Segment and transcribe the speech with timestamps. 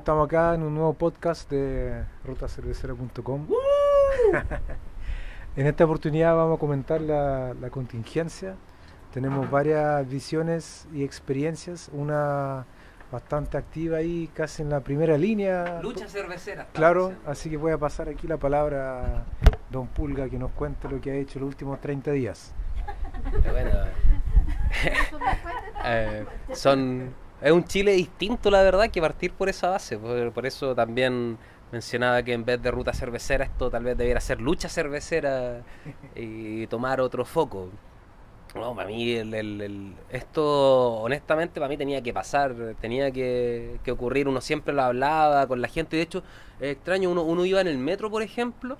[0.00, 3.46] estamos acá en un nuevo podcast de rutacervecera.com.
[5.56, 8.56] en esta oportunidad vamos a comentar la, la contingencia.
[9.12, 12.64] Tenemos varias visiones y experiencias, una
[13.12, 15.80] bastante activa ahí, casi en la primera línea.
[15.82, 16.68] Lucha cervecera.
[16.72, 19.24] Claro, así que voy a pasar aquí la palabra a
[19.70, 22.54] Don Pulga que nos cuente lo que ha hecho los últimos 30 días.
[23.52, 23.70] Bueno,
[25.84, 26.24] eh,
[26.54, 27.12] son
[27.42, 29.98] es un Chile distinto, la verdad, que partir por esa base.
[29.98, 31.38] Por, eso también
[31.72, 35.62] mencionaba que en vez de ruta cervecera, esto tal vez debiera ser lucha cervecera
[36.14, 37.68] y tomar otro foco.
[38.54, 43.78] No, para mí el- el- el- esto, honestamente, para mí tenía que pasar, tenía que,
[43.84, 44.26] que ocurrir.
[44.28, 45.96] Uno siempre lo hablaba con la gente.
[45.96, 46.24] De hecho,
[46.58, 48.76] es extraño, uno, uno iba en el metro, por ejemplo,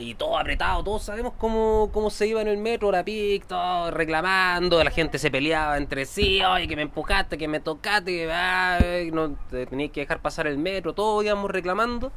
[0.00, 3.90] y todo apretado, todos sabemos cómo, cómo se iba en el metro, hora pic, todo
[3.90, 8.32] reclamando, la gente se peleaba entre sí, oye, que me empujaste, que me tocaste, que
[8.32, 12.12] ay, no, te tenías que dejar pasar el metro, todos íbamos reclamando.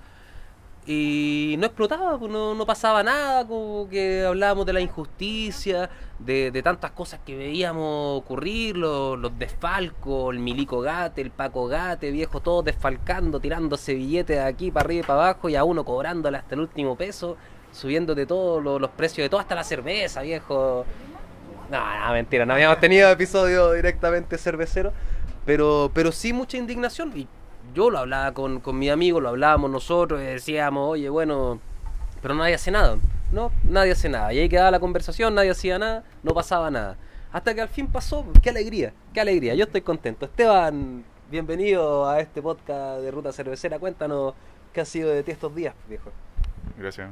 [0.85, 6.52] Y no explotaba, pues, no, no pasaba nada, como que hablábamos de la injusticia, de,
[6.52, 12.11] de tantas cosas que veíamos ocurrir, los, los desfalcos, el Milico Gate, el Paco Gate,
[12.11, 15.85] viejo, todos desfalcando, tirándose billetes de aquí para arriba y para abajo, y a uno
[15.85, 17.38] cobrándole hasta el último peso,
[17.73, 20.85] subiendo de todos los, precios de todo, hasta la cerveza, viejo.
[21.69, 24.93] No, mentira, no habíamos tenido episodio directamente cervecero,
[25.45, 27.11] pero, pero sí mucha indignación.
[27.16, 27.27] Y
[27.73, 31.59] yo lo hablaba con, con mi amigo, lo hablábamos nosotros, decíamos, oye, bueno,
[32.21, 32.97] pero nadie hace nada.
[33.31, 34.31] No, nadie hace nada.
[34.31, 36.97] Y ahí quedaba la conversación, nadie hacía nada, no pasaba nada.
[37.31, 39.55] Hasta que al fin pasó, qué alegría, qué alegría.
[39.55, 40.25] Yo estoy contento.
[40.25, 43.79] Esteban, bienvenido a este podcast de Ruta Cervecera.
[43.79, 44.35] Cuéntanos
[44.71, 46.11] qué ha sido de ti estos días, viejo.
[46.77, 47.09] Gracias.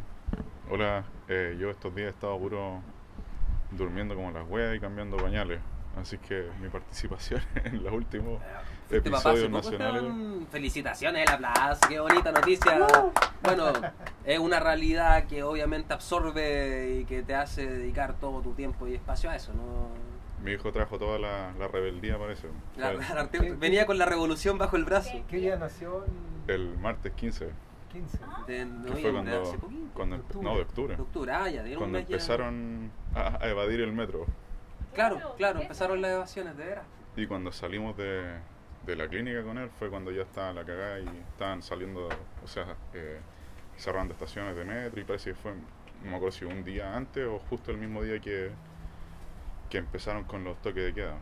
[0.73, 2.81] Hola, eh, yo estos días he estado puro
[3.71, 5.59] durmiendo como las weas y cambiando pañales.
[5.99, 8.41] Así que mi participación en los últimos
[8.87, 10.03] hace episodios nacionales.
[10.49, 12.87] Felicitaciones, el aplauso, qué bonita noticia.
[13.43, 13.65] Bueno,
[14.23, 18.93] es una realidad que obviamente absorbe y que te hace dedicar todo tu tiempo y
[18.93, 19.89] espacio a eso, ¿no?
[20.41, 22.47] Mi hijo trajo toda la, la rebeldía, parece.
[22.77, 22.93] La-
[23.57, 25.11] venía con la revolución bajo el brazo.
[25.29, 26.05] ¿Qué día nació?
[26.47, 27.51] el martes 15, El
[27.91, 28.17] 15.
[28.47, 29.91] De que noviembre, fue cuando, hace poquito.
[29.93, 30.43] cuando de empe- octubre.
[30.49, 32.15] no, de octubre, De octubre, ah, ya, cuando un mes ya.
[32.15, 34.25] empezaron a, a evadir el metro.
[34.93, 36.85] Claro, claro, empezaron las evasiones, de veras.
[37.15, 38.39] Y cuando salimos de,
[38.85, 42.07] de la clínica con él fue cuando ya estaba la cagada y estaban saliendo,
[42.43, 43.19] o sea, eh,
[43.77, 47.25] cerrando estaciones de metro y parece que fue, no me acuerdo si un día antes
[47.27, 48.51] o justo el mismo día que,
[49.69, 51.15] que empezaron con los toques de queda.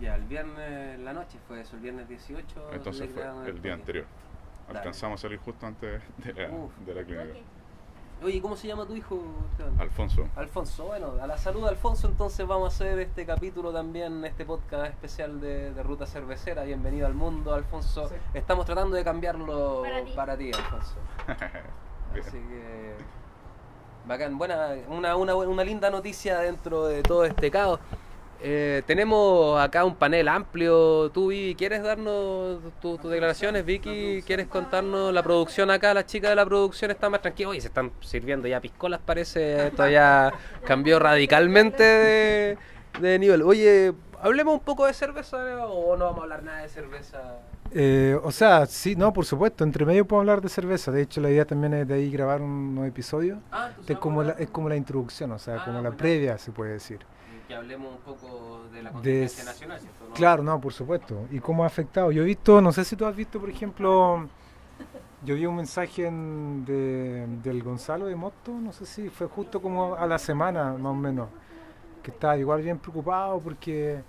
[0.00, 2.70] Ya, el viernes, la noche fue eso, el viernes 18.
[2.72, 4.04] Entonces fue el día anterior.
[4.66, 4.78] Dale.
[4.80, 6.72] Alcanzamos a salir justo antes de la, Uf.
[6.84, 7.38] de la clínica.
[8.22, 9.78] Oye, ¿cómo se llama tu hijo, Esteban?
[9.78, 14.24] Alfonso, Alfonso, bueno, a la salud de Alfonso entonces vamos a hacer este capítulo también,
[14.24, 16.64] este podcast especial de, de Ruta Cervecera.
[16.64, 18.08] Bienvenido al mundo, Alfonso.
[18.08, 18.14] Sí.
[18.32, 19.82] Estamos tratando de cambiarlo
[20.14, 20.50] Para ti.
[20.50, 20.94] Alfonso.
[22.14, 22.26] Bien.
[22.26, 22.94] Así que...
[24.06, 27.80] Bacán, buena, una, una, una linda noticia dentro de todo este caos.
[28.42, 31.10] Eh, tenemos acá un panel amplio.
[31.10, 33.64] Tú, Vivi, ¿quieres darnos tu- tus declaraciones?
[33.64, 35.94] Vicky, ¿quieres contarnos la producción acá?
[35.94, 37.48] La chica de la producción está más tranquila.
[37.50, 39.68] Oye, se están sirviendo ya piscolas, parece.
[39.68, 40.32] Esto ya
[40.64, 42.58] cambió radicalmente de,
[43.00, 43.42] de nivel.
[43.42, 47.38] Oye, hablemos un poco de cerveza o no vamos a hablar nada de cerveza.
[47.72, 50.92] Eh, o sea, sí, no, por supuesto, entre medio puedo hablar de cerveza.
[50.92, 53.38] De hecho, la idea también es de ahí grabar un nuevo episodio.
[53.50, 56.52] Ah, Es como la, es como la introducción, o sea, Ah, como la previa, se
[56.52, 57.00] puede decir.
[57.48, 60.04] Que hablemos un poco de la contingencia nacional, ¿cierto?
[60.08, 60.14] ¿No?
[60.14, 61.26] Claro, no, por supuesto.
[61.30, 62.10] ¿Y cómo ha afectado?
[62.10, 64.26] Yo he visto, no sé si tú has visto, por ejemplo,
[65.24, 69.62] yo vi un mensaje en- de, del Gonzalo de Moto, no sé si fue justo
[69.62, 71.28] como a la semana, más o menos,
[72.02, 74.02] que estaba igual bien preocupado porque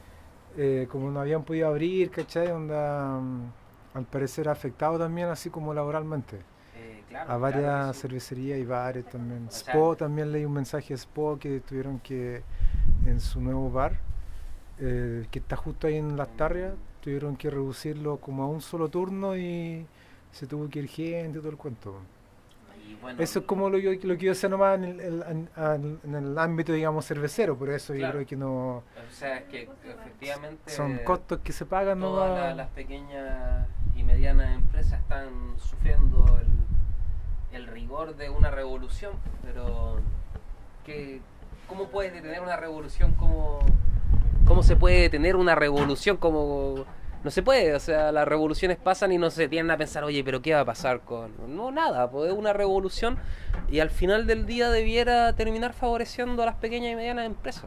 [0.59, 2.47] eh, como no habían podido abrir, ¿cachai?
[2.47, 3.51] Onda, mm,
[3.93, 6.37] al parecer afectado también así como laboralmente.
[6.75, 8.01] Eh, claro, A varias claro que sí.
[8.01, 9.45] cervecerías y bares también.
[9.51, 12.41] sea- Spo también leí un mensaje de Spo que tuvieron que
[13.07, 13.98] en su nuevo bar,
[14.80, 18.89] eh, que está justo ahí en Las Tarrias, tuvieron que reducirlo como a un solo
[18.89, 19.86] turno y
[20.31, 21.95] se tuvo que ir gente todo el cuento.
[23.01, 26.15] Bueno, Eso es como lo, lo que yo sé nomás en el, en- en- en
[26.15, 28.77] el ámbito, digamos, cervecero, por eso yo creo que no...
[28.77, 32.48] O sea, es que efectivamente Son costos que se pagan todas nomás.
[32.50, 36.39] la- las pequeñas y medianas empresas están sufriendo
[37.51, 39.13] el, el rigor de una revolución,
[39.44, 39.98] pero
[40.86, 41.21] que,
[41.67, 43.59] ¿cómo puedes detener una revolución como...
[44.45, 46.85] ¿Cómo se puede detener una revolución como...
[47.23, 50.23] No se puede, o sea, las revoluciones pasan y no se tienen a pensar, oye,
[50.23, 51.31] pero ¿qué va a pasar con...?
[51.55, 53.17] No, nada, pues es una revolución
[53.69, 57.65] y al final del día debiera terminar favoreciendo a las pequeñas y medianas empresas.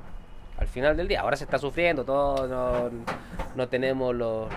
[0.56, 2.90] Al final del día, ahora se está sufriendo todo, no,
[3.56, 4.48] no tenemos los,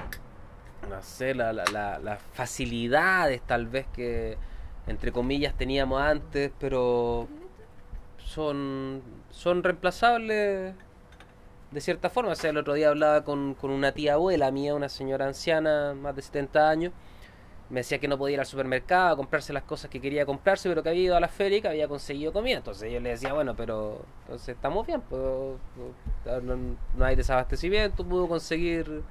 [0.89, 4.37] no sé, la- la- las facilidades tal vez que
[4.87, 7.27] entre comillas teníamos antes, pero
[8.25, 10.73] son, son reemplazables
[11.71, 12.31] de cierta forma.
[12.31, 15.93] O sea, el otro día hablaba con, con una tía abuela mía, una señora anciana,
[15.93, 16.93] más de 70 años.
[17.69, 20.69] Me decía que no podía ir al supermercado a comprarse las cosas que quería comprarse,
[20.69, 22.57] pero que había ido a la feria y que había conseguido comida.
[22.57, 25.21] Entonces yo le decía, bueno, pero entonces estamos bien, pues,
[26.43, 26.55] no,
[26.95, 29.01] no hay desabastecimiento, pudo conseguir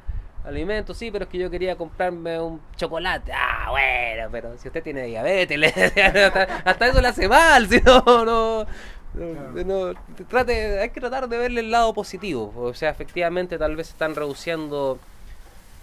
[0.45, 3.33] alimentos, sí, pero es que yo quería comprarme un chocolate.
[3.35, 5.59] Ah, bueno, pero si usted tiene diabetes,
[5.97, 8.67] hasta, hasta eso le hace mal, si no, no,
[9.15, 9.95] no, no,
[10.29, 12.53] trate, hay que tratar de verle el lado positivo.
[12.57, 14.99] O sea, efectivamente, tal vez están reduciendo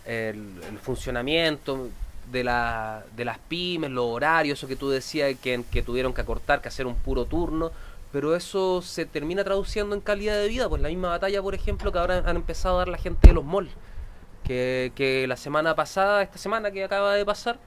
[0.06, 1.90] el, el funcionamiento
[2.32, 6.22] de, la, de las pymes, los horarios, eso que tú decías que, que tuvieron que
[6.22, 7.72] acortar, que hacer un puro turno,
[8.12, 11.92] pero eso se termina traduciendo en calidad de vida, pues la misma batalla, por ejemplo,
[11.92, 13.72] que ahora han empezado a dar la gente de los malls,
[14.44, 17.60] que, que la semana pasada, esta semana que acaba de pasar,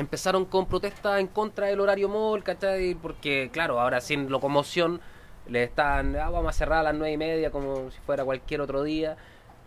[0.00, 2.94] empezaron con protestas en contra del horario mall, ¿cachai?
[2.94, 5.00] Porque, claro, ahora sin locomoción
[5.46, 8.60] le están, ah, vamos a cerrar a las nueve y media como si fuera cualquier
[8.60, 9.16] otro día.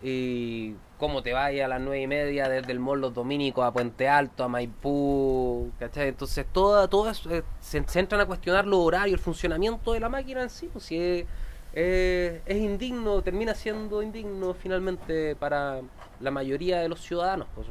[0.02, 3.72] Y cómo te vaya a las nueve y media desde el mall Los Dominicos a
[3.72, 6.08] Puente Alto, a Maipú, ¿cachai?
[6.08, 10.00] Entonces, todo, todo eso, eh, se, se entran a cuestionar los horarios, el funcionamiento de
[10.00, 11.24] la máquina en sí, pues, es,
[11.72, 15.80] es indigno, termina siendo indigno finalmente para
[16.20, 17.48] la mayoría de los ciudadanos.
[17.54, 17.66] Pues,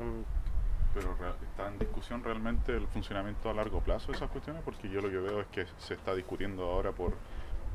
[0.93, 5.01] Pero está en discusión realmente el funcionamiento a largo plazo de esas cuestiones, porque yo
[5.01, 7.13] lo que veo es que se está discutiendo ahora por,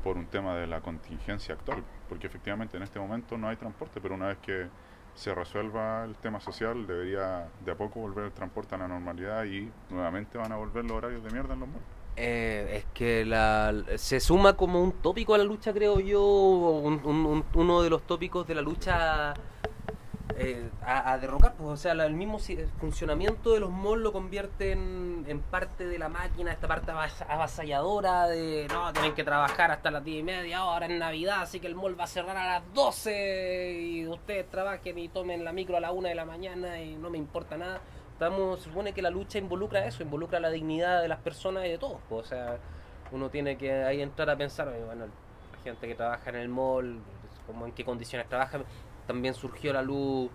[0.03, 3.99] por un tema de la contingencia actual, porque efectivamente en este momento no hay transporte,
[3.99, 4.67] pero una vez que
[5.15, 9.43] se resuelva el tema social, debería de a poco volver el transporte a la normalidad
[9.43, 11.83] y nuevamente van a volver los horarios de mierda en los malls.
[12.15, 13.25] Eh, es que
[13.97, 17.89] se suma como un tópico a la lucha, creo yo, un- un- un- uno de
[17.89, 19.33] los tópicos de la lucha
[20.39, 21.53] eh, a, a derrocar.
[21.53, 22.39] Pues, o sea, el mismo
[22.79, 28.27] funcionamiento de los malls lo convierte en, parte de la máquina, esta parte avas- avasalladora
[28.27, 31.67] de no, tienen que trabajar hasta las 10 y media, ahora es Navidad, así que
[31.67, 35.77] el mall va a cerrar a las 12 y ustedes trabajen y tomen la micro
[35.77, 37.81] a la 1 de la mañana y no me importa nada
[38.13, 41.77] estamos, supone que la lucha involucra eso, involucra la dignidad de las personas y de
[41.77, 41.99] todos.
[42.09, 42.57] pues, o sea,
[43.13, 46.99] uno tiene que ahí entrar a pensar, bueno, la gente que trabaja en el mall,
[47.47, 48.59] como en qué condiciones trabaja.
[49.09, 50.29] También surgió a la luz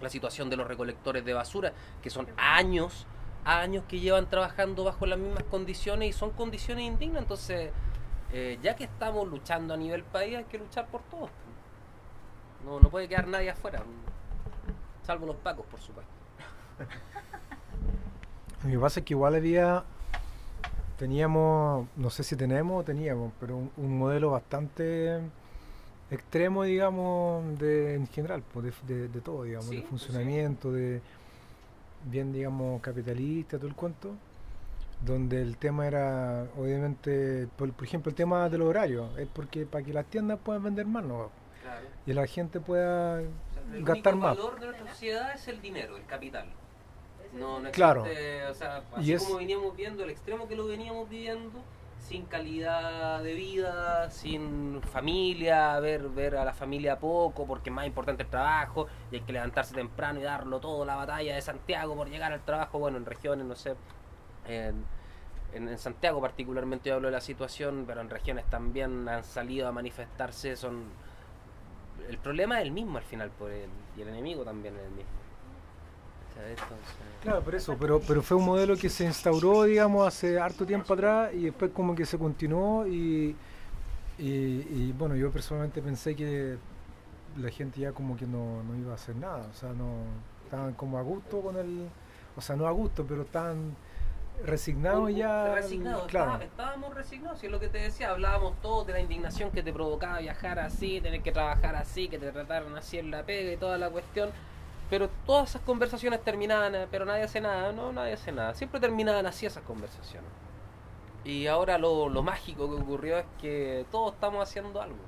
[0.00, 3.04] la situación de los recolectores de basura, que son años,
[3.44, 7.22] años que llevan trabajando bajo las mismas condiciones y son condiciones indignas.
[7.22, 7.72] Entonces,
[8.32, 11.30] eh, ya que estamos luchando a nivel país, hay que luchar por todos.
[12.64, 13.82] No, no puede quedar nadie afuera,
[15.04, 16.12] salvo los pacos, por supuesto.
[18.62, 19.82] Lo que pasa es que igual había,
[20.96, 25.20] teníamos, no sé si tenemos o teníamos, pero un, un modelo bastante
[26.12, 30.72] extremo, digamos, de, en general, pues, de, de- de todo, digamos, Sí, de pues, funcionamiento,
[30.72, 31.00] de
[32.04, 34.10] bien, digamos, capitalista, todo el cuento,
[35.04, 39.84] donde el tema era, obviamente, por, por ejemplo, el tema del horario, es porque para
[39.84, 41.30] que las tiendas puedan vender más, ¿no?
[41.62, 41.86] Claro.
[42.06, 44.36] Y la gente pueda El gastar más.
[44.36, 46.46] valor de nuestra sociedad es el dinero, el capital.
[47.34, 48.02] No, no existe, Claro.
[48.02, 51.50] o sea, Y así es- como veníamos viendo, el extremo que lo veníamos viviendo,
[52.02, 57.86] sin calidad de vida, sin familia, ver, ver a la familia poco, porque es más
[57.86, 61.94] importante el trabajo, y hay que levantarse temprano y darlo todo, la batalla de Santiago
[61.94, 63.76] por llegar al trabajo, bueno, en regiones, no sé,
[64.48, 64.84] en,
[65.54, 69.72] en, Santiago particularmente yo hablo de la situación, pero en regiones también han salido a
[69.72, 70.84] manifestarse, son...
[72.08, 74.90] El problema es el mismo al final, por el, y el enemigo también es el
[74.90, 75.21] mismo.
[77.22, 80.94] Claro, por eso, pero, pero fue un modelo que se instauró, digamos, hace harto tiempo
[80.94, 83.36] atrás y después como que se continuó y,
[84.18, 86.56] y, y, bueno, yo personalmente pensé que
[87.40, 90.02] la gente ya como que no, no iba a hacer nada, o sea, no
[90.44, 91.88] estaban como a gusto con el,
[92.36, 93.74] o sea, no a gusto, pero estaban
[94.44, 95.44] resignados ya.
[95.46, 96.42] al- Resignados, claro.
[96.42, 99.72] estábamos resignados, y es lo que te decía, hablábamos todos de la indignación que te
[99.72, 103.56] provocaba viajar así, tener que trabajar así, que te trataran así en la pega y
[103.56, 104.30] toda la cuestión.
[104.92, 108.52] Pero todas esas conversaciones terminaban, eh, pero nadie hace nada, no, nadie hace nada.
[108.52, 110.28] Siempre terminaban así esas conversaciones.
[111.24, 114.98] Y ahora lo, lo mágico que ocurrió es que todos estamos haciendo algo.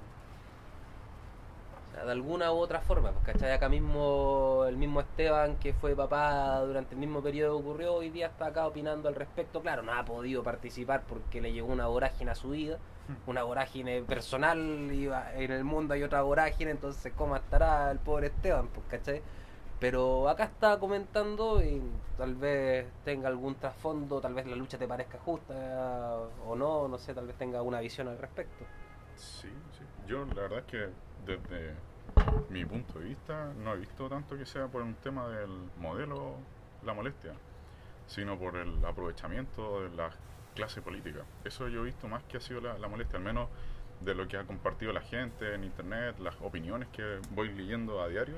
[1.90, 3.52] O sea, de alguna u otra forma, pues, ¿cachai?
[3.52, 8.08] Acá mismo, el mismo Esteban, que fue papá durante el mismo periodo que ocurrió, hoy
[8.08, 9.60] día está acá opinando al respecto.
[9.60, 12.78] Claro, no ha podido participar porque le llegó una vorágine a su vida,
[13.26, 14.58] una vorágine personal,
[14.90, 18.68] y en el mundo hay otra vorágine, entonces ¿cómo estará el pobre Esteban?
[18.68, 19.20] Pues, ¿cachai?
[19.80, 21.82] Pero acá está comentando y
[22.16, 26.96] tal vez tenga algún trasfondo, tal vez la lucha te parezca justa o no, no
[26.96, 28.64] sé, tal vez tenga una visión al respecto.
[29.16, 29.84] Sí, sí.
[30.06, 30.88] Yo la verdad es que
[31.26, 31.74] desde
[32.50, 36.34] mi punto de vista, no he visto tanto que sea por un tema del modelo
[36.84, 37.32] la molestia,
[38.06, 40.10] sino por el aprovechamiento de la
[40.54, 41.20] clase política.
[41.44, 43.48] Eso yo he visto más que ha sido la, la molestia, al menos
[44.00, 48.08] de lo que ha compartido la gente en internet, las opiniones que voy leyendo a
[48.08, 48.36] diario.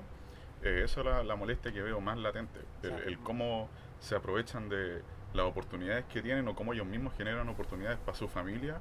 [0.66, 3.68] Eh, eso es la, la molestia que veo más latente, el, cómo
[4.00, 5.00] se aprovechan de
[5.32, 8.78] las oportunidades que tienen o cómo ellos mismos generan oportunidades para su familia,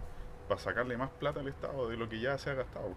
[0.48, 2.96] para sacarle más plata al Estado de lo que ya se ha gastado.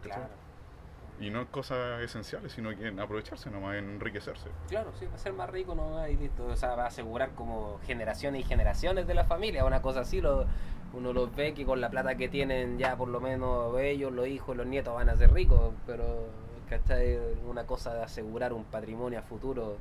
[1.20, 4.48] Y no en cosas esenciales, sino en aprovecharse nomás, en enriquecerse.
[4.68, 6.46] claro, sí, va a ser más rico nomás y listo.
[6.46, 10.22] O sea, va a asegurar como generaciones y generaciones de la familia, una cosa así.
[10.22, 10.46] Lo,
[10.94, 14.28] uno los ve que con la plata que tienen ya por lo menos ellos, los
[14.28, 16.28] hijos, los nietos van a ser ricos, pero
[16.68, 17.18] ¿cachai?
[17.48, 19.76] Una cosa de asegurar un patrimonio a futuro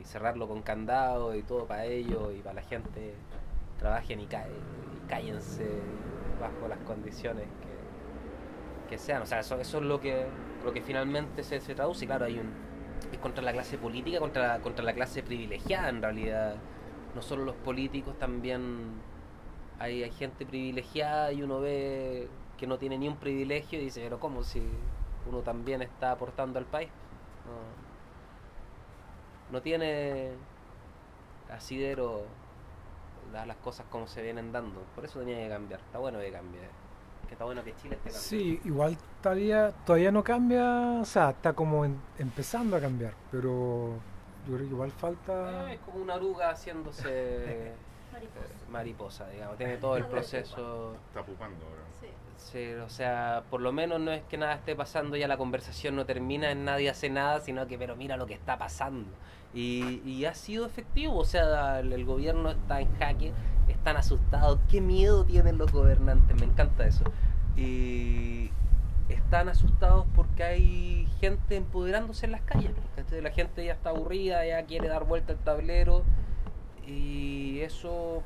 [0.00, 3.14] y cerrarlo con candado y todo para ellos y para la gente.
[3.78, 5.68] Trabajen y, ca- y cállense
[6.40, 9.22] bajo las condiciones que, que sean.
[9.22, 10.26] O sea, eso, eso es lo que,
[10.64, 12.06] lo que finalmente se, se traduce.
[12.06, 12.50] Claro, hay un,
[13.12, 16.56] es contra la clase política, contra, contra la clase privilegiada en realidad.
[17.14, 19.00] No solo los políticos, también
[19.78, 24.00] hay, hay gente privilegiada y uno ve que no tiene ni un privilegio y dice,
[24.02, 24.60] pero ¿cómo si
[25.28, 26.88] uno también está aportando al país?
[27.46, 27.52] No,
[29.56, 30.30] no tiene
[31.50, 32.22] asidero
[33.32, 34.80] da las cosas como se vienen dando.
[34.94, 35.80] Por eso tenía que cambiar.
[35.80, 36.60] Está bueno que cambie.
[37.26, 38.28] Que está bueno que Chile esté cambiando.
[38.28, 43.90] Sí, igual todavía, todavía no cambia, o sea, está como en- empezando a cambiar, pero
[44.46, 45.70] yo creo que igual falta...
[45.70, 47.02] Eh, Es como una oruga haciéndose
[48.12, 48.46] Mariposa.
[48.46, 49.58] eh, mariposa, digamos.
[49.58, 50.94] Tiene todo el proceso.
[51.08, 51.82] Está pupando ahora.
[52.00, 52.06] Sí.
[52.38, 55.96] Sí, o sea, por lo menos no es que nada esté pasando, ya la conversación
[55.96, 59.10] no termina, nadie hace nada, sino que, pero mira lo que está pasando.
[59.52, 63.32] Y, y ha sido efectivo, o sea, el, el gobierno está en jaque,
[63.68, 67.04] están asustados, qué miedo tienen los gobernantes, me encanta eso.
[67.56, 68.50] Y
[69.08, 72.72] están asustados porque hay gente empoderándose en las calles.
[72.96, 73.20] ¿cachai?
[73.20, 76.04] La gente ya está aburrida, ya quiere dar vuelta al tablero
[76.86, 78.22] y eso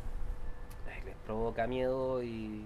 [1.05, 2.65] les provoca miedo y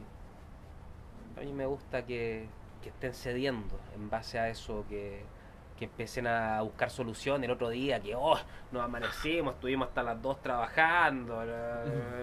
[1.36, 2.46] a mí me gusta que,
[2.84, 5.20] estén cediendo en base a eso, que,
[5.76, 7.44] que empiecen a buscar soluciones.
[7.44, 8.36] El otro día que, oh,
[8.72, 11.36] nos amanecimos, estuvimos hasta las 2 trabajando,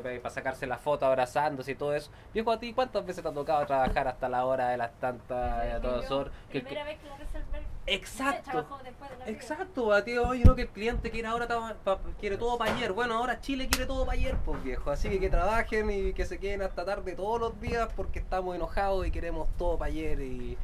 [0.01, 2.11] para sacarse la foto abrazándose y todo eso.
[2.33, 5.73] Viejo, ¿a ti cuántas veces te ha tocado trabajar hasta la hora de las tantas,
[5.75, 6.33] a todas horas?
[6.51, 7.63] Que- Primera vez que la resolver.
[7.85, 8.65] Exacto.
[9.25, 9.31] De.
[9.31, 12.73] Exacto, a ti, oye, no que el cliente quiere ahora ta- pa- quiere todo para
[12.73, 12.91] ayer.
[12.93, 14.89] Bueno, ahora Chile quiere todo para ayer, pues viejo.
[14.89, 18.55] Así que que trabajen y que se queden hasta tarde todos los días porque estamos
[18.55, 20.57] enojados y queremos todo para ayer y,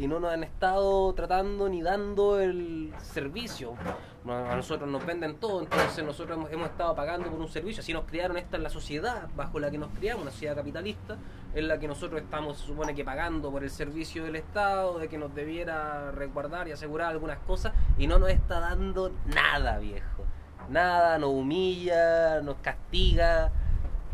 [0.00, 3.74] y no nos han estado tratando ni dando el servicio.
[4.26, 7.82] A nosotros nos venden todo, entonces nosotros hemos, estado pagando por un servicio.
[7.82, 11.18] Así nos criaron, esta es la sociedad bajo la que nos criamos, una sociedad capitalista,
[11.54, 15.08] en la que nosotros estamos, se supone que pagando por el servicio del Estado, de
[15.08, 20.24] que nos debiera resguardar y asegurar algunas cosas, y no nos está dando nada, viejo.
[20.70, 23.52] Nada, nos humilla, nos castiga.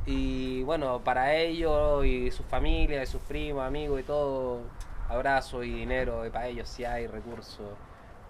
[0.05, 4.63] Y bueno, para ellos y sus familias, y sus primos, amigos y todo,
[5.09, 7.67] abrazo y dinero, y para ellos sí hay recursos,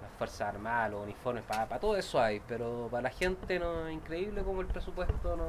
[0.03, 3.87] las Fuerzas Armadas, los uniformes, para, para todo eso hay, pero para la gente no
[3.89, 5.47] es increíble como el presupuesto no,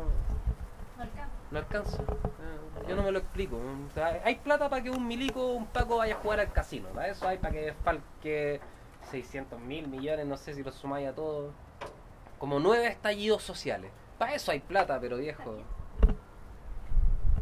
[0.97, 1.31] No alcanza.
[1.51, 2.01] no alcanza.
[2.03, 3.57] Eh, Yo no me lo explico.
[3.57, 6.89] O sea, hay plata para que un milico, un paco vaya a jugar al casino.
[6.89, 8.59] Para eso hay para que falque
[9.11, 11.53] 600 mil millones, no sé si lo sumáis a todos.
[12.39, 13.91] Como nueve estallidos sociales.
[14.17, 15.57] Para eso hay plata, pero viejo.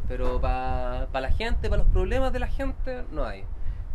[0.08, 3.44] Pero para la gente, para los problemas de la gente, no hay.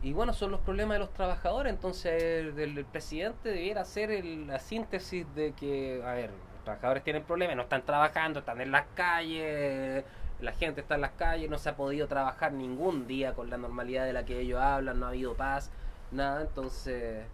[0.03, 1.71] Y bueno, son los problemas de los trabajadores.
[1.71, 7.23] Entonces, el, presidente debiera hacer el- la síntesis de que, a ver, los trabajadores tienen
[7.23, 10.03] problemas, no están trabajando, están en las calles,
[10.39, 13.57] la gente está en las calles, no se ha podido trabajar ningún día con la
[13.57, 15.71] normalidad de la que ellos hablan, no ha habido paz,
[16.11, 16.41] nada.
[16.41, 17.25] Entonces,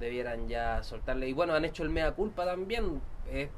[0.00, 1.28] debieran ya soltarle.
[1.28, 3.02] Y bueno, han hecho el mea culpa también.
[3.30, 3.50] Es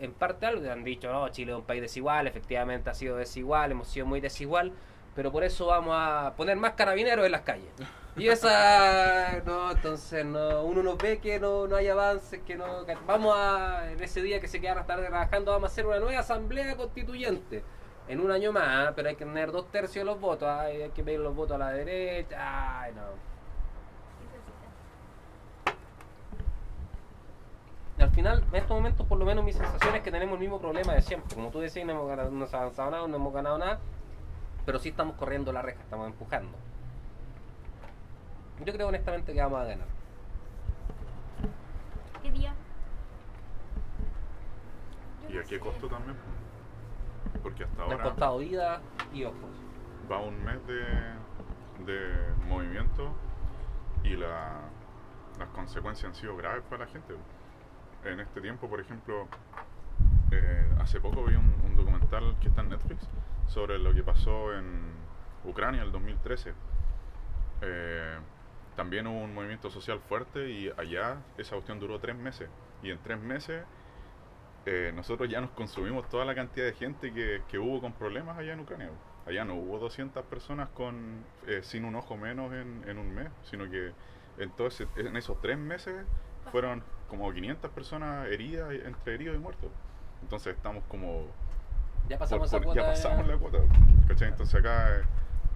[0.00, 3.72] en parte algo, han dicho, no, Chile es un país desigual, efectivamente ha sido desigual,
[3.72, 4.72] hemos sido muy desigual,
[5.14, 7.70] pero por eso vamos a poner más carabineros en las calles.
[8.16, 12.84] Y esa, no, entonces no, uno nos ve que no, no hay avances, que no,
[13.06, 15.98] vamos a, en ese día que se quedan hasta tarde trabajando, vamos a hacer una
[15.98, 17.62] nueva asamblea constituyente.
[18.08, 18.92] En un año más, ¿ah?
[18.96, 21.54] pero hay que tener dos tercios de los votos, ay, hay que pedir los votos
[21.54, 23.30] a la derecha, ay, no.
[28.04, 30.58] Al final, en estos momentos, por lo menos mi sensación es que tenemos el mismo
[30.58, 31.34] problema de siempre.
[31.34, 33.78] Como tú decías, no hemos, ganado, no hemos avanzado nada, no hemos ganado nada,
[34.70, 36.56] pero sí estamos corriendo la reja, estamos empujando.
[38.64, 39.86] Yo creo honestamente que vamos a ganar.
[42.22, 42.54] ¿Qué día?
[45.24, 45.58] Yo ¿Y no a qué sé.
[45.58, 46.16] costo también?
[47.42, 48.80] Porque hasta Me ha ahora costado vida
[49.12, 49.50] y ojos.
[50.08, 50.84] va un mes de,
[51.92, 53.10] de movimiento
[54.04, 54.60] y la,
[55.36, 57.16] las consecuencias han sido graves para la gente.
[58.04, 59.26] En este tiempo, por ejemplo,
[60.30, 63.08] eh, hace poco vi un, un documental que está en Netflix
[63.50, 64.80] sobre lo que pasó en
[65.44, 66.54] Ucrania en el 2013.
[67.62, 68.18] Eh,
[68.76, 72.48] también hubo un movimiento social fuerte y allá esa cuestión duró tres meses.
[72.82, 73.64] Y en tres meses
[74.66, 78.38] eh, nosotros ya nos consumimos toda la cantidad de gente que, que hubo con problemas
[78.38, 78.90] allá en Ucrania.
[79.26, 83.28] Allá no hubo 200 personas con eh, sin un ojo menos en, en un mes,
[83.42, 83.92] sino que
[84.38, 86.06] entonces en esos tres meses
[86.52, 89.70] fueron como 500 personas heridas, entre heridos y muertos.
[90.22, 91.26] Entonces estamos como
[92.10, 92.80] Ya pasamos por- cuota.
[92.80, 93.58] ya pasamos la cuota.
[94.08, 94.28] ¿cachai?
[94.28, 95.02] Entonces acá, eh,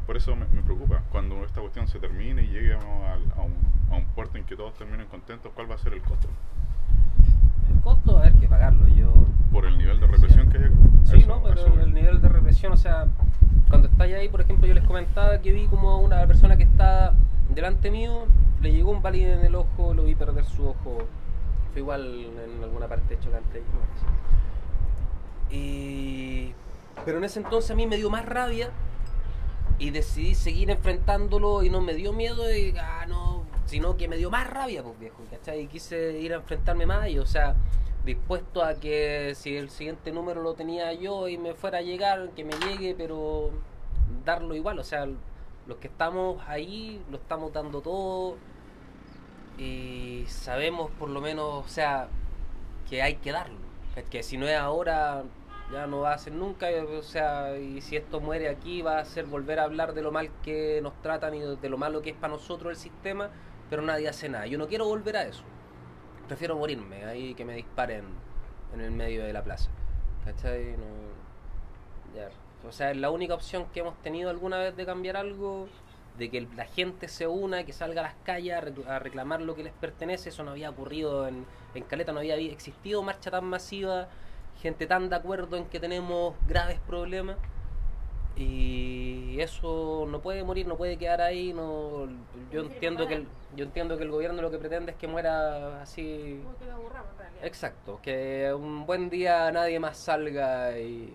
[0.07, 1.03] por eso me, me preocupa.
[1.11, 3.55] Cuando esta cuestión se termine y lleguemos a, un,
[3.93, 6.29] a un puerto en que todos terminen contentos, ¿cuál va a ser el costo?
[7.75, 8.87] El costo, a ver, que pagarlo.
[8.89, 9.13] Yo.
[9.53, 10.75] Por el nivel de represión que hay acá.
[11.05, 13.07] Sí, Eso- no, pero el nivel de represión, o sea,
[13.69, 17.15] cuando estáis ahí, por ejemplo, yo les comentaba que vi como una persona que está
[17.55, 18.27] delante mío,
[18.63, 20.99] le llegó un pálido en el ojo, lo vi perder su ojo.
[21.73, 23.59] Fue igual en alguna parte chocante.
[23.61, 24.54] ¿no?
[25.51, 26.53] Y...
[27.05, 28.71] Pero en ese entonces a mí me dio más rabia
[29.79, 34.17] y decidí seguir enfrentándolo y no me dio miedo y, ah, no, sino que me
[34.17, 35.63] dio más rabia, pues viejo, ¿cachai?
[35.63, 37.57] Y quise ir a enfrentarme más y, o sea,
[38.05, 42.31] dispuesto a que si el siguiente número lo tenía yo y me fuera a llegar,
[42.31, 43.51] que me llegue, pero
[44.25, 45.07] darlo igual, o sea,
[45.67, 48.37] los que estamos ahí lo estamos dando todo
[49.59, 52.09] y sabemos por lo menos, o sea,
[52.89, 53.59] que hay que darlo,
[54.03, 55.23] que si no es ahora
[55.73, 59.05] ya no va a ser nunca, o sea, y si esto muere aquí va a
[59.05, 62.11] ser volver a hablar de lo mal que nos tratan y de lo malo que
[62.11, 63.31] es para nosotros el sistema,
[63.71, 64.47] pero nadie hace nada.
[64.47, 65.43] Yo no quiero volver a eso.
[66.29, 68.05] Prefiero morirme ahí que me disparen
[68.73, 69.71] en el medio de la plaza.
[70.25, 70.77] ¿Cachai?
[70.77, 71.15] No.
[72.69, 75.69] O sea, es la única opción que hemos tenido alguna vez de cambiar algo,
[76.19, 79.41] de que la gente se una, que salga a las calles a rec- a reclamar
[79.41, 80.29] lo que les pertenece.
[80.29, 84.09] Eso no había ocurrido en, en Caleta, no había existido marcha tan masiva,
[84.63, 87.37] gente tan de acuerdo en que tenemos graves problemas.
[88.37, 91.53] Y eso no puede morir, no puede quedar ahí.
[91.53, 92.09] No,
[92.51, 95.81] yo entiendo que el, yo entiendo que el gobierno lo que pretende es que muera
[95.81, 97.45] así Como que aburramos en realidad.
[97.45, 101.15] Exacto, que un buen día nadie más salga y,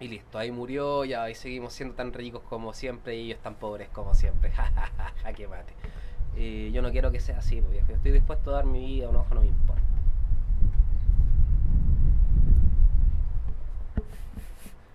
[0.00, 3.54] y listo, ahí murió, ya ahí seguimos siendo tan ricos como siempre y ellos tan
[3.56, 5.74] pobres como siempre, jajaja, que mate.
[6.36, 9.16] Y yo no quiero que sea así, yo estoy dispuesto a dar mi vida, un
[9.16, 9.82] ojo no me importa.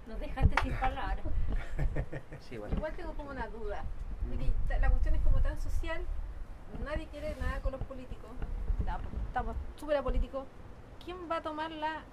[0.08, 1.18] Nos dejaste sin palabras.
[2.50, 2.76] Sí, bueno.
[2.78, 3.84] Igual tengo como una duda.
[4.80, 6.00] la cuestión es como tan social,
[6.86, 8.30] nadie quiere nada con los políticos.
[8.86, 10.46] Ta- Estamos súper apolíticos.
[11.04, 12.04] ¿Quién va a tomar la,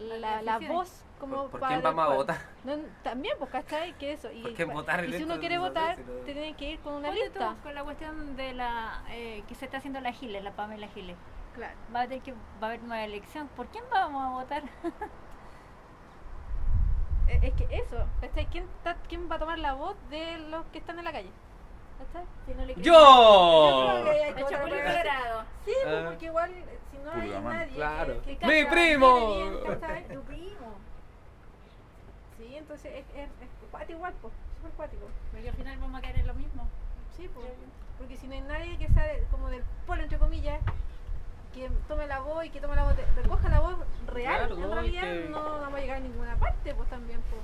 [0.00, 2.38] la, la voz como ¿Por, por para quién vamos a votar?
[2.64, 3.92] No, también, pues, ¿cachai?
[3.98, 4.32] Que eso.
[4.32, 6.94] Y, ¿Por qué pa- votar y si uno quiere votar, te tiene que ir con
[6.94, 7.50] una lista.
[7.56, 10.88] tú con la cuestión de la eh, que se está haciendo la Giles, la Pamela
[10.88, 11.16] Giles.
[11.54, 11.74] Claro.
[11.94, 13.48] Va a tener que va a haber nueva elección.
[13.48, 14.62] ¿Por quién vamos a votar?
[17.28, 18.46] Eh, Es que eso, ¿cachai?
[18.46, 21.30] ¿Quién, está- ¿Quién va a tomar la voz de los que están en la calle?
[22.00, 22.24] ¿Cachai?
[22.46, 24.00] Si no le Yo ¡Yo!
[24.02, 24.98] creo que hay que El votar por Chapulín ese.
[24.98, 25.44] Colorado.
[25.64, 26.04] Sí, pues, Ah.
[26.08, 27.56] porque igual eh, si no hay Pulgamán.
[27.58, 28.22] nadie Claro.
[28.22, 29.26] que, que ¡Mi primo!
[29.36, 30.08] viene bien, ¿cachai?
[30.08, 30.74] Tu primo.
[32.38, 35.06] Sí, entonces es, es, es cuático igual, pues, súper cuático.
[35.30, 36.66] Porque al final vamos a caer en lo mismo.
[37.16, 37.46] Sí, pues,
[37.98, 40.58] porque si no hay nadie que sabe como del pueblo, entre comillas,
[41.52, 44.54] que tome la voz y que tome la voz, de- recoja la voz real, Claro,
[44.54, 47.42] en no, y realidad que- no vamos a llegar a ninguna parte, pues también, pues.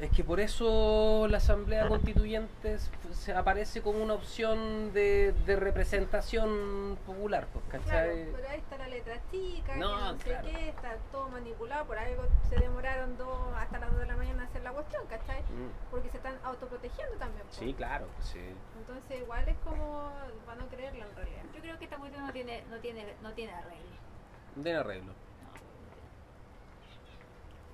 [0.00, 2.78] Es que por eso la Asamblea Constituyente
[3.12, 8.28] se aparece como una opción de, de representación popular, pues, Claro, ¿cachai?
[8.34, 10.48] pero ahí está la letra chica, No, que no sé claro.
[10.48, 14.42] qué, está todo manipulado, por algo se demoraron dos, hasta las 2 de la mañana
[14.44, 15.42] a hacer la cuestión, ¿cachai?
[15.42, 15.90] Mm.
[15.90, 17.44] Porque se están autoprotegiendo también.
[17.46, 17.56] pues.
[17.56, 18.40] Sí, claro, pues sí.
[18.78, 20.10] Entonces igual es como
[20.46, 21.42] para no creerla en realidad.
[21.54, 23.96] Yo creo que esta cuestión no tiene, no tiene, no tiene arreglo.
[24.56, 25.12] No tiene arreglo.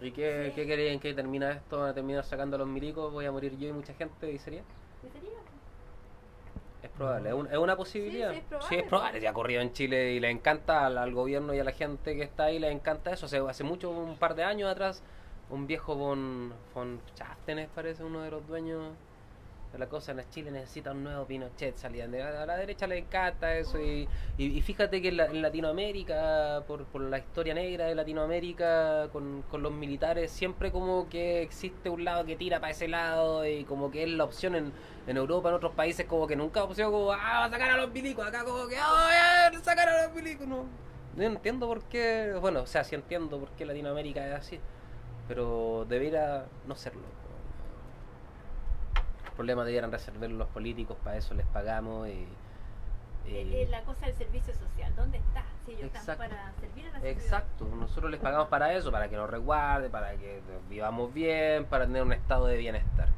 [0.01, 1.79] ¿Y qué, qué querían que termina esto?
[1.81, 3.13] ¿Van a terminar sacando a los milicos?
[3.13, 4.31] ¿Voy a morir yo y mucha gente?
[4.31, 4.63] ¿Y sería?
[6.83, 8.31] Es probable, es, un- es una posibilidad.
[8.33, 9.21] sí, es probable, Sí, es probable.
[9.21, 12.15] Ya ha ocurrido en Chile y le encanta al, al gobierno y a la gente
[12.15, 13.27] que está ahí, le encanta eso.
[13.27, 15.03] Hace, hace mucho, un par de años atrás,
[15.51, 18.93] un viejo von, von Chastenes, parece uno de los dueños
[19.79, 21.77] la cosa en Chile, necesita un nuevo Pinochet.
[21.77, 23.79] Salían de, a la derecha le encanta eso.
[23.81, 24.09] Y,
[24.63, 29.73] fíjate que en, la- en Latinoamérica, por, por la historia negra de Latinoamérica, con, los
[29.73, 34.03] militares, siempre como que existe un lado que tira para ese lado y como que
[34.05, 34.73] es la opción en,
[35.17, 38.45] Europa, en otros países, como que nunca sido como, ah, sacar a los milicos, acá
[38.45, 40.65] como que, ah, a sacar a los milicos, no.
[41.17, 44.61] No entiendo por qué, bueno, o sea, sí entiendo por qué Latinoamérica es así,
[45.29, 47.03] pero debería no serlo.
[49.37, 52.27] El problema debieran resolver los políticos, para eso les pagamos y,
[53.27, 55.45] Eh, Eh, la cosa del servicio social, ¿dónde está?
[55.67, 56.13] Si ellos Exacto.
[56.13, 57.23] están para servir a la sociedad.
[57.23, 61.85] Exacto, nosotros les pagamos para eso, para que nos resguarde, para que vivamos bien, para
[61.85, 63.09] tener un estado de bienestar.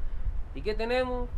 [0.57, 1.29] ¿Y qué tenemos?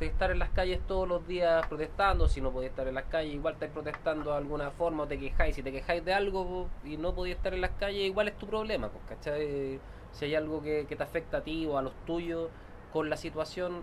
[0.00, 3.04] De estar en las calles todos los días protestando, si no podéis estar en las
[3.04, 6.66] calles, igual estáis protestando de alguna forma o te quejáis, si te quejáis de algo
[6.84, 9.78] y no podéis estar en las calles, igual es tu problema, pues, ¿cachai?
[10.10, 12.50] Si hay algo que, que te afecta a ti o a los tuyos
[12.92, 13.82] con la situación,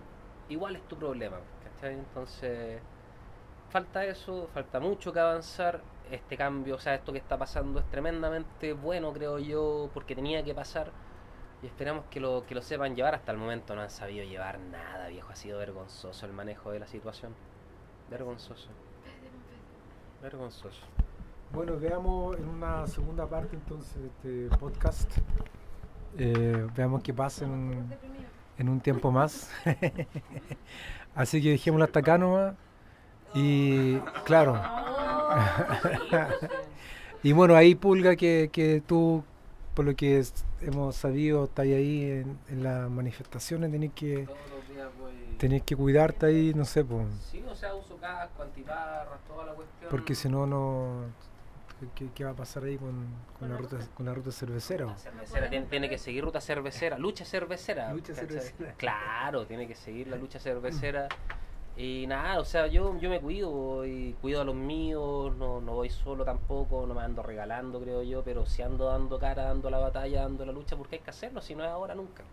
[0.49, 1.93] igual es tu problema, ¿cachai?
[1.93, 2.81] Entonces,
[3.69, 5.81] falta eso, falta mucho que avanzar.
[6.11, 10.43] Este cambio, o sea, esto que está pasando es tremendamente bueno, creo yo, porque tenía
[10.43, 10.91] que pasar.
[11.63, 13.15] Y esperamos que lo, que lo sepan llevar.
[13.15, 15.31] Hasta el momento no han sabido llevar nada, viejo.
[15.31, 17.33] Ha sido vergonzoso el manejo de la situación.
[18.09, 18.69] Vergonzoso.
[20.21, 20.85] Vergonzoso.
[21.53, 24.07] Bueno, veamos en una segunda parte entonces de
[24.47, 25.17] este podcast.
[26.17, 27.89] Eh, veamos qué pasa en.
[28.57, 29.49] En un tiempo más.
[31.15, 32.55] Así que dejémoslo hasta acá nomás.
[33.33, 34.61] Y claro.
[37.23, 39.23] y bueno, ahí Pulga que, que tú,
[39.73, 44.27] por lo que es- hemos sabido, estás ahí en, en las manifestaciones, tenés que,
[45.37, 49.53] tenés que cuidarte ahí, no sé, pues, Sí, o sea, uso casco, antiparras, toda la
[49.53, 49.89] cuestión.
[49.89, 51.05] porque si no, no...
[51.95, 53.07] ¿Qué, qué va a pasar ahí con,
[53.39, 54.85] con la ruta con la ruta cervecera?
[54.85, 57.93] La cervecera tiene, tiene que seguir ruta cervecera, lucha cervecera.
[58.13, 58.73] Cervecera.
[58.77, 61.07] Claro, tiene que seguir la lucha cervecera.
[61.75, 65.73] Y nada, o sea, yo, yo me cuido y cuido a los míos, no, no
[65.73, 69.71] voy solo tampoco, no me ando regalando, creo yo, pero sí ando dando cara, dando
[69.71, 72.23] la batalla, dando la lucha, porque hay que hacerlo, si no es ahora, nunca.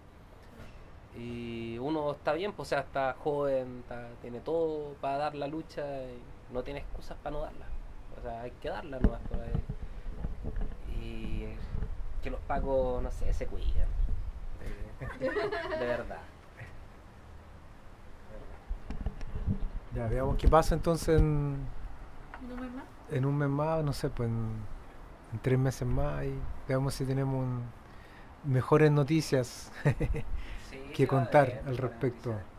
[1.19, 5.47] Y uno está bien, pues, o sea, está joven, está- tiene todo para dar la
[5.47, 7.67] lucha y no tiene excusas para no darla.
[8.21, 9.21] O sea, hay que darla nomás.
[9.29, 9.53] Por ahí.
[11.03, 11.57] Y eh,
[12.23, 13.89] que los pacos, no sé, se cuiden.
[15.19, 15.27] De,
[15.79, 16.21] de verdad.
[19.95, 21.57] Ya, veamos qué pasa entonces en,
[22.49, 22.85] ¿No me más?
[23.11, 24.51] en un mes más, no sé, pues en,
[25.33, 26.35] en tres meses más y
[26.69, 27.65] veamos si tenemos un-
[28.45, 29.73] mejores noticias
[30.71, 32.31] Sí, que contar haber al respecto.
[32.31, 32.50] noticias